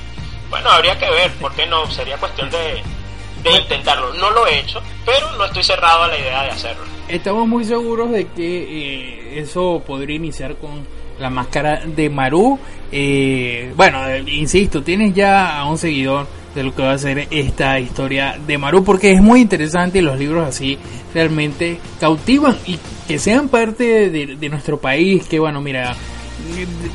[0.49, 1.91] bueno, habría que ver, ¿por qué no?
[1.91, 2.83] Sería cuestión de,
[3.43, 4.13] de intentarlo.
[4.15, 6.85] No lo he hecho, pero no estoy cerrado a la idea de hacerlo.
[7.09, 10.87] Estamos muy seguros de que eh, eso podría iniciar con
[11.21, 12.59] la máscara de Maru.
[12.91, 17.79] Eh, bueno, insisto, tienes ya a un seguidor de lo que va a ser esta
[17.79, 20.77] historia de Maru porque es muy interesante y los libros así
[21.15, 25.95] realmente cautivan y que sean parte de, nuestro país, que bueno, mira,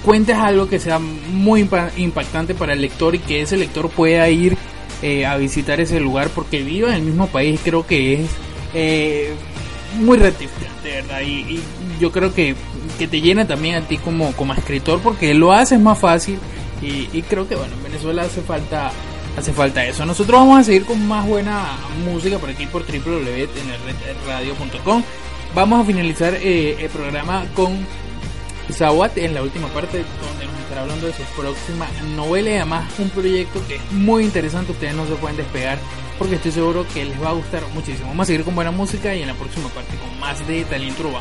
[0.03, 4.27] cuentes algo que sea muy impa- impactante para el lector y que ese lector pueda
[4.29, 4.57] ir
[5.01, 8.29] eh, a visitar ese lugar porque viva en el mismo país creo que es
[8.73, 9.33] eh,
[9.99, 11.21] muy gratificante, ¿verdad?
[11.21, 11.59] Y
[11.99, 12.55] yo creo que,
[12.95, 16.39] que te llena también a ti como, como escritor porque lo haces más fácil
[16.81, 18.91] y, creo que bueno, en Venezuela hace falta
[19.37, 20.05] hace falta eso.
[20.05, 25.03] Nosotros vamos a seguir con más buena música por aquí por www.nrradio.com.
[25.55, 27.85] Vamos a finalizar eh, el programa con
[28.71, 32.91] Zawat en la última parte donde nos estará hablando de su próxima novela y además
[32.99, 35.77] un proyecto que es muy interesante, ustedes no se pueden despegar
[36.17, 38.07] porque estoy seguro que les va a gustar muchísimo.
[38.07, 41.11] Vamos a seguir con buena música y en la próxima parte con más de talento.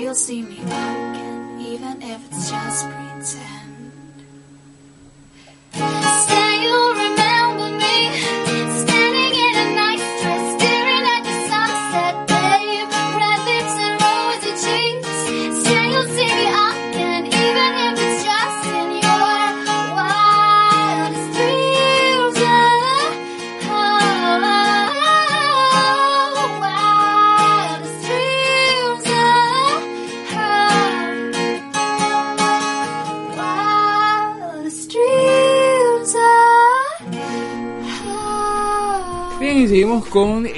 [0.00, 3.69] You'll see me again, even if it's just pretend.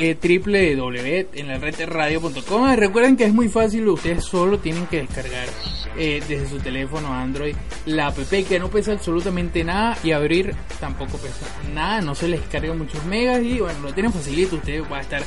[0.04, 2.74] Eh, la red radio.com.
[2.74, 5.46] Recuerden que es muy fácil, ustedes solo tienen que descargar
[5.96, 7.54] eh, desde su teléfono Android
[7.86, 12.40] la app que no pesa absolutamente nada y abrir tampoco pesa nada, no se les
[12.40, 15.22] descarga muchos megas y bueno, lo tienen facilito, usted va a estar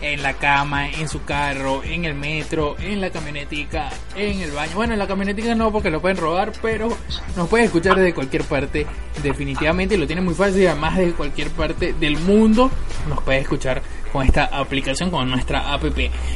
[0.00, 4.72] en la cama, en su carro, en el metro, en la camionetica, en el baño.
[4.74, 6.88] Bueno, en la camionetica no porque lo pueden robar, pero
[7.36, 8.86] nos pueden escuchar desde cualquier parte.
[9.22, 12.70] Definitivamente lo tiene muy fácil además desde cualquier parte del mundo
[13.08, 13.82] nos puede escuchar
[14.16, 15.84] con esta aplicación, con nuestra app.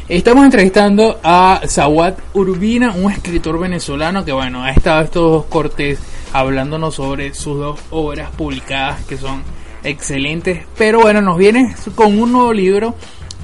[0.06, 5.98] Estamos entrevistando a Zawad Urbina, un escritor venezolano que bueno, ha estado estos dos cortes
[6.34, 9.42] hablándonos sobre sus dos obras publicadas que son
[9.82, 10.66] excelentes.
[10.76, 12.94] Pero bueno, nos viene con un nuevo libro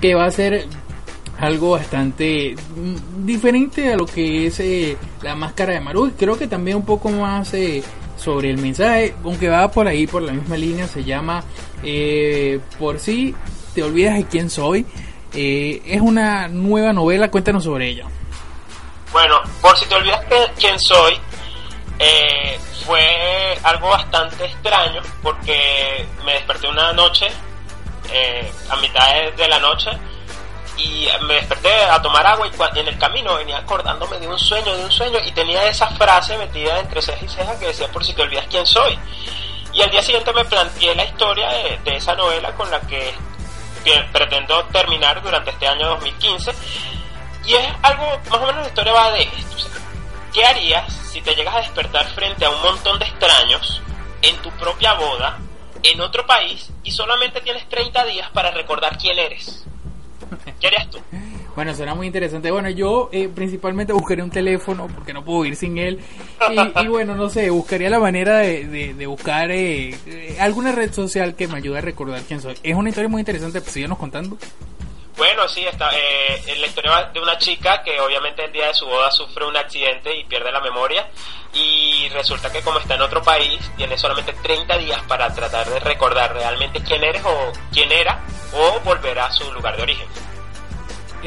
[0.02, 0.66] que va a ser
[1.38, 6.12] algo bastante mm, diferente a lo que es eh, la máscara de Maru.
[6.14, 7.82] Creo que también un poco más eh,
[8.18, 11.42] sobre el mensaje, aunque va por ahí, por la misma línea, se llama
[11.82, 13.34] eh, Por si
[13.76, 14.86] te olvidas de quién soy.
[15.34, 18.06] Eh, es una nueva novela, cuéntanos sobre ella.
[19.12, 21.20] Bueno, por si te olvidas que- quién soy,
[21.98, 27.26] eh, fue algo bastante extraño porque me desperté una noche,
[28.10, 29.06] eh, a mitad
[29.36, 29.90] de, la noche,
[30.78, 34.74] y me desperté a tomar agua y en el camino venía acordándome de un sueño,
[34.74, 38.02] de un sueño, y tenía esa frase metida entre ceja y ceja que decía por
[38.02, 38.98] si te olvidas quién soy.
[39.74, 41.48] Y al día siguiente me planteé la historia
[41.84, 43.14] de esa novela con la que,
[43.86, 46.52] que pretendo terminar durante este año 2015.
[47.46, 49.54] Y es algo, más o menos la historia va de esto.
[49.54, 49.70] o sea,
[50.34, 53.80] ¿Qué harías si te llegas a despertar frente a un montón de extraños
[54.22, 55.38] en tu propia boda,
[55.84, 59.64] en otro país, y solamente tienes 30 días para recordar quién eres?
[60.60, 61.00] ¿Qué harías tú?
[61.56, 62.50] Bueno, será muy interesante.
[62.50, 65.98] Bueno, yo eh, principalmente buscaría un teléfono porque no puedo ir sin él.
[66.82, 71.34] Y, bueno, no sé, buscaría la manera de, de- buscar eh, eh, alguna red social
[71.34, 72.54] que me ayude a recordar quién soy.
[72.62, 74.36] Es una historia muy interesante, pues síguenos contando.
[75.16, 78.84] Bueno, sí, está, eh, la historia de una chica que obviamente el día de su
[78.84, 81.08] boda sufre un accidente y pierde la memoria
[81.54, 85.80] y resulta que como está en otro país tiene solamente 30 días para tratar de
[85.80, 88.20] recordar realmente quién eres o quién era
[88.52, 90.06] o volver a su lugar de origen.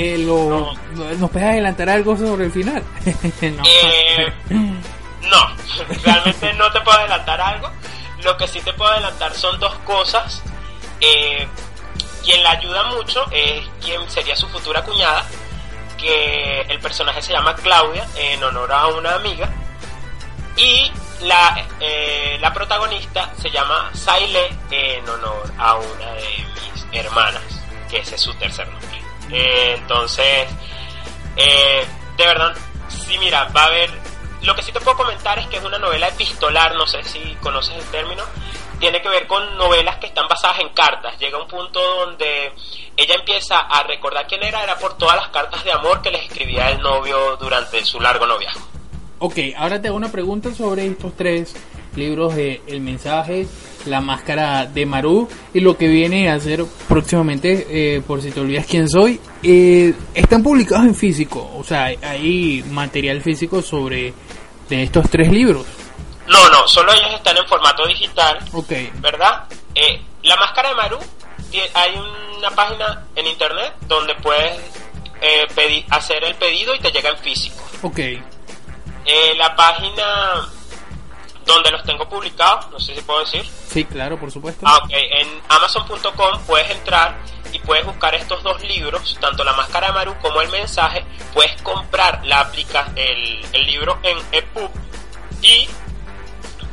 [0.01, 0.73] Eh, lo,
[1.17, 2.81] ¿Nos puedes adelantar algo sobre el final?
[3.41, 3.63] no.
[3.65, 5.55] Eh, no,
[6.05, 7.69] realmente no te puedo adelantar algo.
[8.23, 10.41] Lo que sí te puedo adelantar son dos cosas.
[11.01, 11.45] Eh,
[12.23, 15.25] quien la ayuda mucho es quien sería su futura cuñada,
[15.97, 19.49] que el personaje se llama Claudia en honor a una amiga.
[20.55, 20.89] Y
[21.23, 27.43] la, eh, la protagonista se llama Saile en honor a una de mis hermanas,
[27.89, 28.88] que ese es su tercer nombre.
[29.31, 30.47] Eh, entonces,
[31.35, 31.85] eh,
[32.17, 32.55] de verdad,
[32.87, 33.89] sí, mira, va a haber.
[34.41, 37.19] Lo que sí te puedo comentar es que es una novela epistolar, no sé si
[37.41, 38.23] conoces el término.
[38.79, 41.19] Tiene que ver con novelas que están basadas en cartas.
[41.19, 42.53] Llega un punto donde
[42.95, 46.23] ella empieza a recordar quién era, era por todas las cartas de amor que les
[46.23, 48.65] escribía el novio durante su largo noviazgo.
[49.19, 51.53] Ok, ahora te hago una pregunta sobre estos tres
[51.95, 53.47] libros de El mensaje,
[53.85, 58.39] La máscara de Maru y lo que viene a ser próximamente, eh, por si te
[58.41, 59.19] olvidas quién soy.
[59.41, 64.13] Eh, están publicados en físico, o sea, hay material físico sobre
[64.69, 65.65] de estos tres libros.
[66.27, 68.71] No, no, solo ellos están en formato digital, Ok,
[69.01, 69.45] ¿verdad?
[69.73, 70.97] Eh, la máscara de Maru,
[71.73, 71.91] hay
[72.37, 74.57] una página en internet donde puedes
[75.21, 77.63] eh, pedi- hacer el pedido y te llega en físico.
[77.81, 80.49] ok, Eh, la página
[81.53, 83.45] donde los tengo publicados, no sé si puedo decir.
[83.67, 84.65] sí, claro, por supuesto.
[84.65, 84.91] Ah, ok.
[84.91, 87.17] En amazon.com puedes entrar
[87.51, 91.03] y puedes buscar estos dos libros, tanto La Máscara de Maru como El Mensaje.
[91.33, 94.69] Puedes comprar la aplica el, el libro en EPUB
[95.41, 95.67] y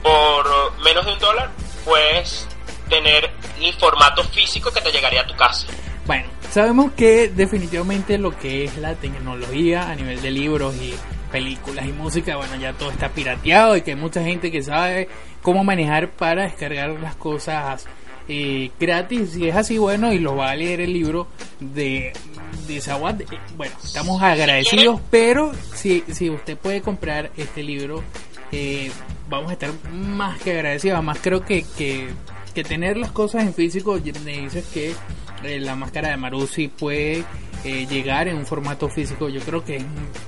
[0.02, 1.50] por menos de un dólar
[1.84, 2.46] puedes
[2.88, 5.66] tener el formato físico que te llegaría a tu casa.
[6.06, 10.94] Bueno, sabemos que definitivamente lo que es la tecnología a nivel de libros y
[11.26, 15.08] películas y música, bueno, ya todo está pirateado y que hay mucha gente que sabe
[15.42, 17.86] cómo manejar para descargar las cosas
[18.28, 19.30] eh, gratis.
[19.32, 21.28] Si es así, bueno, y lo va a leer el libro
[21.60, 22.12] de,
[22.66, 23.20] de Zawad.
[23.20, 28.02] eh, bueno, estamos agradecidos, pero si, si usted puede comprar este libro,
[28.52, 28.90] eh,
[29.28, 30.96] vamos a estar más que agradecidos.
[30.96, 32.08] Además, creo que, que,
[32.54, 34.94] que tener las cosas en físico, me dices que
[35.44, 37.24] eh, la máscara de Marusi puede
[37.66, 39.28] eh, llegar en un formato físico.
[39.28, 39.78] Yo creo que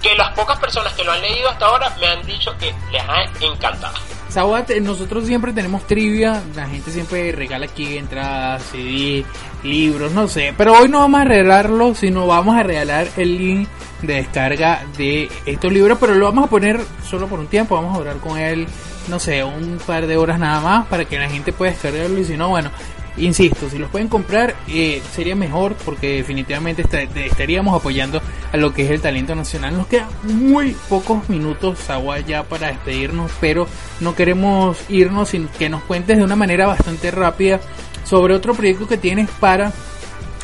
[0.00, 3.02] que las pocas personas que lo han leído hasta ahora me han dicho que les
[3.02, 3.98] ha encantado.
[4.34, 9.24] Nosotros siempre tenemos trivia, la gente siempre regala aquí entradas, CD,
[9.62, 13.68] libros, no sé, pero hoy no vamos a regalarlo, sino vamos a regalar el link
[14.02, 17.94] de descarga de estos libros, pero lo vamos a poner solo por un tiempo, vamos
[17.94, 18.66] a durar con él,
[19.08, 22.24] no sé, un par de horas nada más para que la gente pueda descargarlo y
[22.24, 22.70] si no, bueno,
[23.16, 28.20] insisto, si los pueden comprar eh, sería mejor porque definitivamente esta- estaríamos apoyando
[28.52, 29.76] a lo que es el talento nacional.
[29.76, 33.66] Nos quedan muy pocos minutos, Sagua, ya para despedirnos, pero
[34.00, 37.60] no queremos irnos sin que nos cuentes de una manera bastante rápida
[38.04, 39.72] sobre otro proyecto que tienes para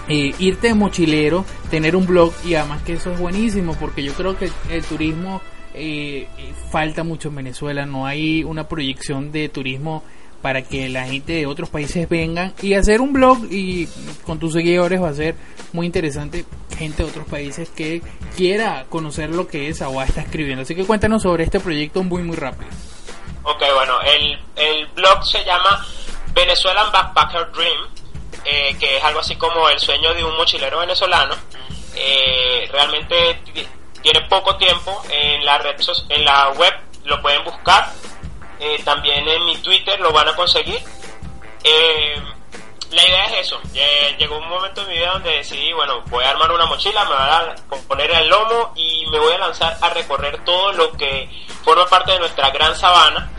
[0.09, 4.12] eh, irte de mochilero, tener un blog y además que eso es buenísimo porque yo
[4.14, 5.41] creo que el turismo
[5.75, 10.03] eh, eh, falta mucho en Venezuela, no hay una proyección de turismo
[10.43, 13.86] para que la gente de otros países vengan y hacer un blog y
[14.24, 15.34] con tus seguidores va a ser
[15.72, 16.45] muy interesante
[16.78, 18.03] gente de otros países que
[18.36, 20.62] quiera conocer lo que es Agua está escribiendo.
[20.62, 22.70] Así que cuéntanos sobre este proyecto muy muy rápido.
[23.43, 25.84] Ok, bueno, el, el blog se llama
[26.34, 27.88] Venezuelan Backpacker Dream,
[28.45, 31.34] eh, que es algo así como el sueño de un mochilero venezolano.
[31.97, 33.66] Eh, realmente ti-
[34.03, 35.74] tiene poco tiempo en la red
[36.09, 36.72] en la web,
[37.05, 37.91] lo pueden buscar.
[38.61, 40.81] Eh, también en mi Twitter lo van a conseguir.
[41.65, 42.15] Eh,
[42.91, 43.61] la idea es eso.
[43.73, 47.05] Lle- Llegó un momento en mi vida donde decidí, bueno, voy a armar una mochila,
[47.05, 50.93] me voy a poner el lomo y me voy a lanzar a recorrer todo lo
[50.93, 51.29] que
[51.65, 53.31] forma parte de nuestra gran sabana.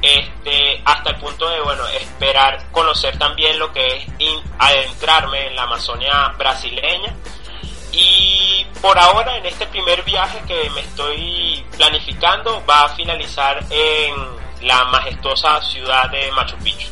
[0.00, 4.06] Este, hasta el punto de, bueno, esperar conocer también lo que es
[4.58, 7.14] adentrarme en la Amazonia brasileña.
[7.92, 14.14] Y por ahora, en este primer viaje que me estoy planificando, va a finalizar en
[14.64, 16.88] la majestuosa ciudad de Machu Picchu.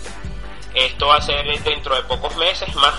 [0.75, 2.95] Esto va a ser dentro de pocos meses, más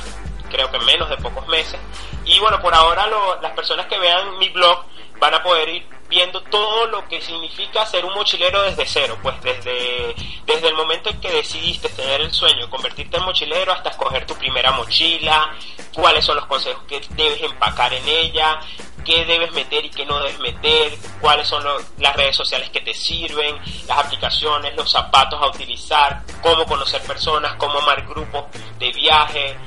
[0.51, 1.79] creo que menos de pocos meses.
[2.25, 3.07] Y bueno, por ahora
[3.41, 4.85] las personas que vean mi blog
[5.19, 9.41] van a poder ir viendo todo lo que significa ser un mochilero desde cero, pues
[9.41, 10.13] desde,
[10.45, 14.35] desde el momento en que decidiste tener el sueño, convertirte en mochilero hasta escoger tu
[14.35, 15.55] primera mochila,
[15.95, 18.59] cuáles son los consejos que debes empacar en ella,
[19.03, 22.81] qué debes meter y qué no debes meter, cuáles son lo- las redes sociales que
[22.81, 23.55] te sirven,
[23.87, 28.45] las aplicaciones, los zapatos a utilizar, cómo conocer personas, cómo armar grupos
[28.79, 29.57] de viaje,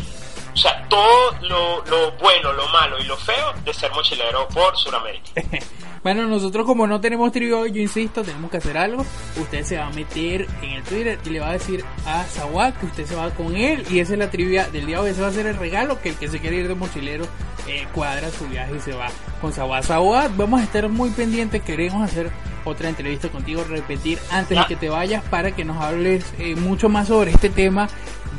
[0.56, 4.74] o sea, todo lo, lo bueno, lo malo y lo feo de ser mochilero por
[4.76, 5.30] Sudamérica.
[6.02, 9.04] Bueno, nosotros como no tenemos trivia hoy, yo insisto, tenemos que hacer algo.
[9.40, 12.78] Usted se va a meter en el Twitter y le va a decir a Zawak
[12.78, 15.10] que usted se va con él y esa es la trivia del día hoy.
[15.10, 17.26] Ese va a ser el regalo que el que se quiere ir de mochilero
[17.66, 19.08] eh, cuadra su viaje y se va
[19.40, 19.82] con Zawak.
[19.82, 22.30] Zawak, vamos a estar muy pendientes, queremos hacer
[22.64, 26.88] otra entrevista contigo, repetir antes de que te vayas para que nos hables eh, mucho
[26.88, 27.88] más sobre este tema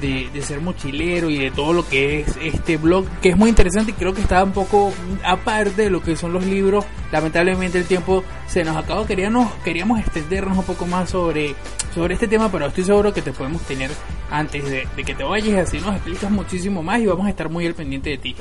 [0.02, 3.92] de, ser mochilero y de todo lo que es este blog, que es muy interesante
[3.92, 4.94] y creo que está un poco
[5.24, 6.86] aparte de lo que son los libros.
[7.12, 11.56] Lamentablemente el tiempo se nos acabó, queríamos, queríamos extendernos un poco más sobre,
[11.94, 13.92] sobre este tema, pero estoy seguro que te podemos tener
[14.30, 17.50] antes de, de que te vayas, así nos explicas muchísimo más y vamos a estar
[17.50, 18.36] muy al pendiente de ti.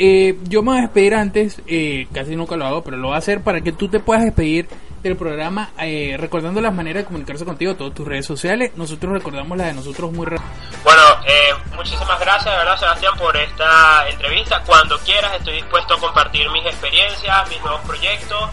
[0.00, 3.14] Eh, yo me voy a despedir antes, eh, casi nunca lo hago, pero lo voy
[3.16, 4.68] a hacer para que tú te puedas despedir
[5.08, 8.72] de del programa, eh, recordando las maneras de comunicarse contigo, todas tus redes sociales.
[8.76, 10.48] Nosotros recordamos la de nosotros muy rápido.
[10.84, 14.62] Bueno, eh, muchísimas gracias, de verdad, Sebastián, por esta entrevista.
[14.64, 18.50] Cuando quieras, estoy dispuesto a compartir mis experiencias, mis nuevos proyectos.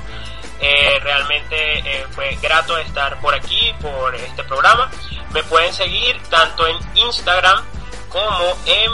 [0.62, 4.90] Eh, realmente eh, fue grato estar por aquí, por este programa.
[5.34, 7.62] Me pueden seguir tanto en Instagram
[8.10, 8.92] como en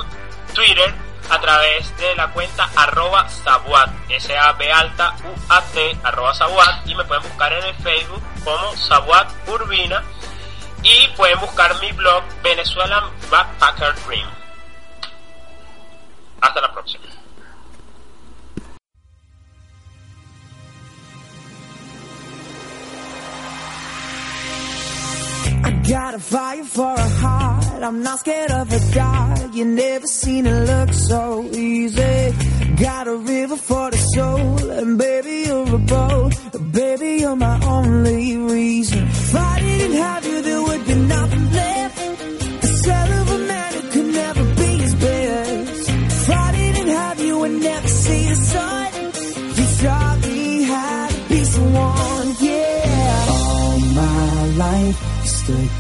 [0.55, 7.05] Twitter a través de la cuenta arroba sabuat, S-A-B alta U-A-T, arroba sabuat, y me
[7.05, 10.03] pueden buscar en el Facebook como Sabuat Urbina
[10.83, 14.27] y pueden buscar mi blog Venezuelan Backpacker Dream.
[16.41, 17.05] Hasta la próxima.
[25.93, 26.15] A
[27.23, 27.60] a.
[27.83, 29.53] I'm not scared of a dark.
[29.53, 32.33] You never seen it look so easy.
[32.75, 36.33] Got a river for the soul, and baby you're a boat.
[36.71, 39.10] Baby you're my only reason.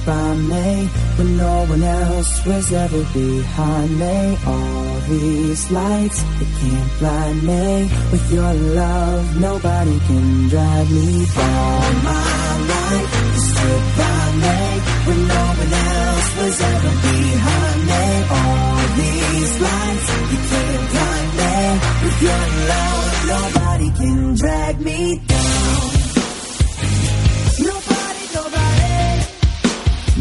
[0.05, 4.37] By me when no one else was ever behind me.
[4.45, 7.89] All these lights, they can't blind me.
[8.11, 12.03] With your love, nobody can drag me down.
[12.03, 13.11] My life,
[13.47, 14.59] stood by me
[15.07, 18.05] when no one else was ever behind me.
[18.37, 21.55] All these lights, you can't blind me.
[22.03, 25.60] With your love, nobody can drag me down.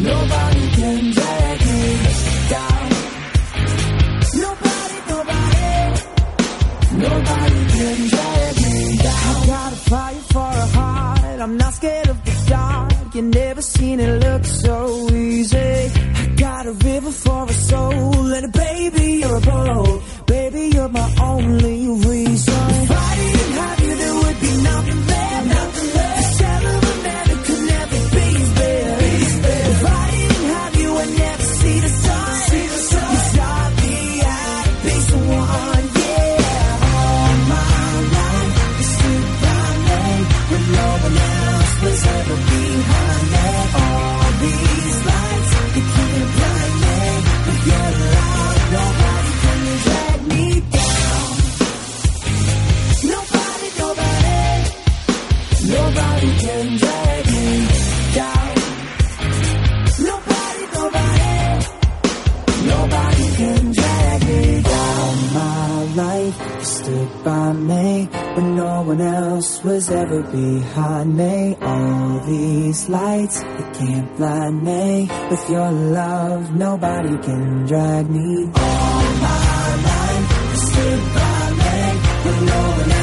[0.00, 1.82] Nobody can drag me
[2.54, 2.88] down.
[4.44, 5.80] Nobody, nobody,
[7.06, 9.36] nobody can drag me down.
[9.42, 11.40] I got a fire for a heart.
[11.40, 13.14] I'm not scared of the dark.
[13.14, 15.58] You never seen it look so easy.
[15.58, 20.02] I got a river for a soul, and a baby, you're a boat.
[20.26, 22.64] Baby, you're my only reason.
[22.84, 24.62] If I didn't there would be.
[24.62, 25.09] Nothing
[69.90, 71.56] ever behind me.
[71.60, 75.08] All these lights, they can't blind me.
[75.30, 78.50] With your love, nobody can drag me.
[78.54, 81.70] All my life, you stood by me
[82.40, 82.99] no one.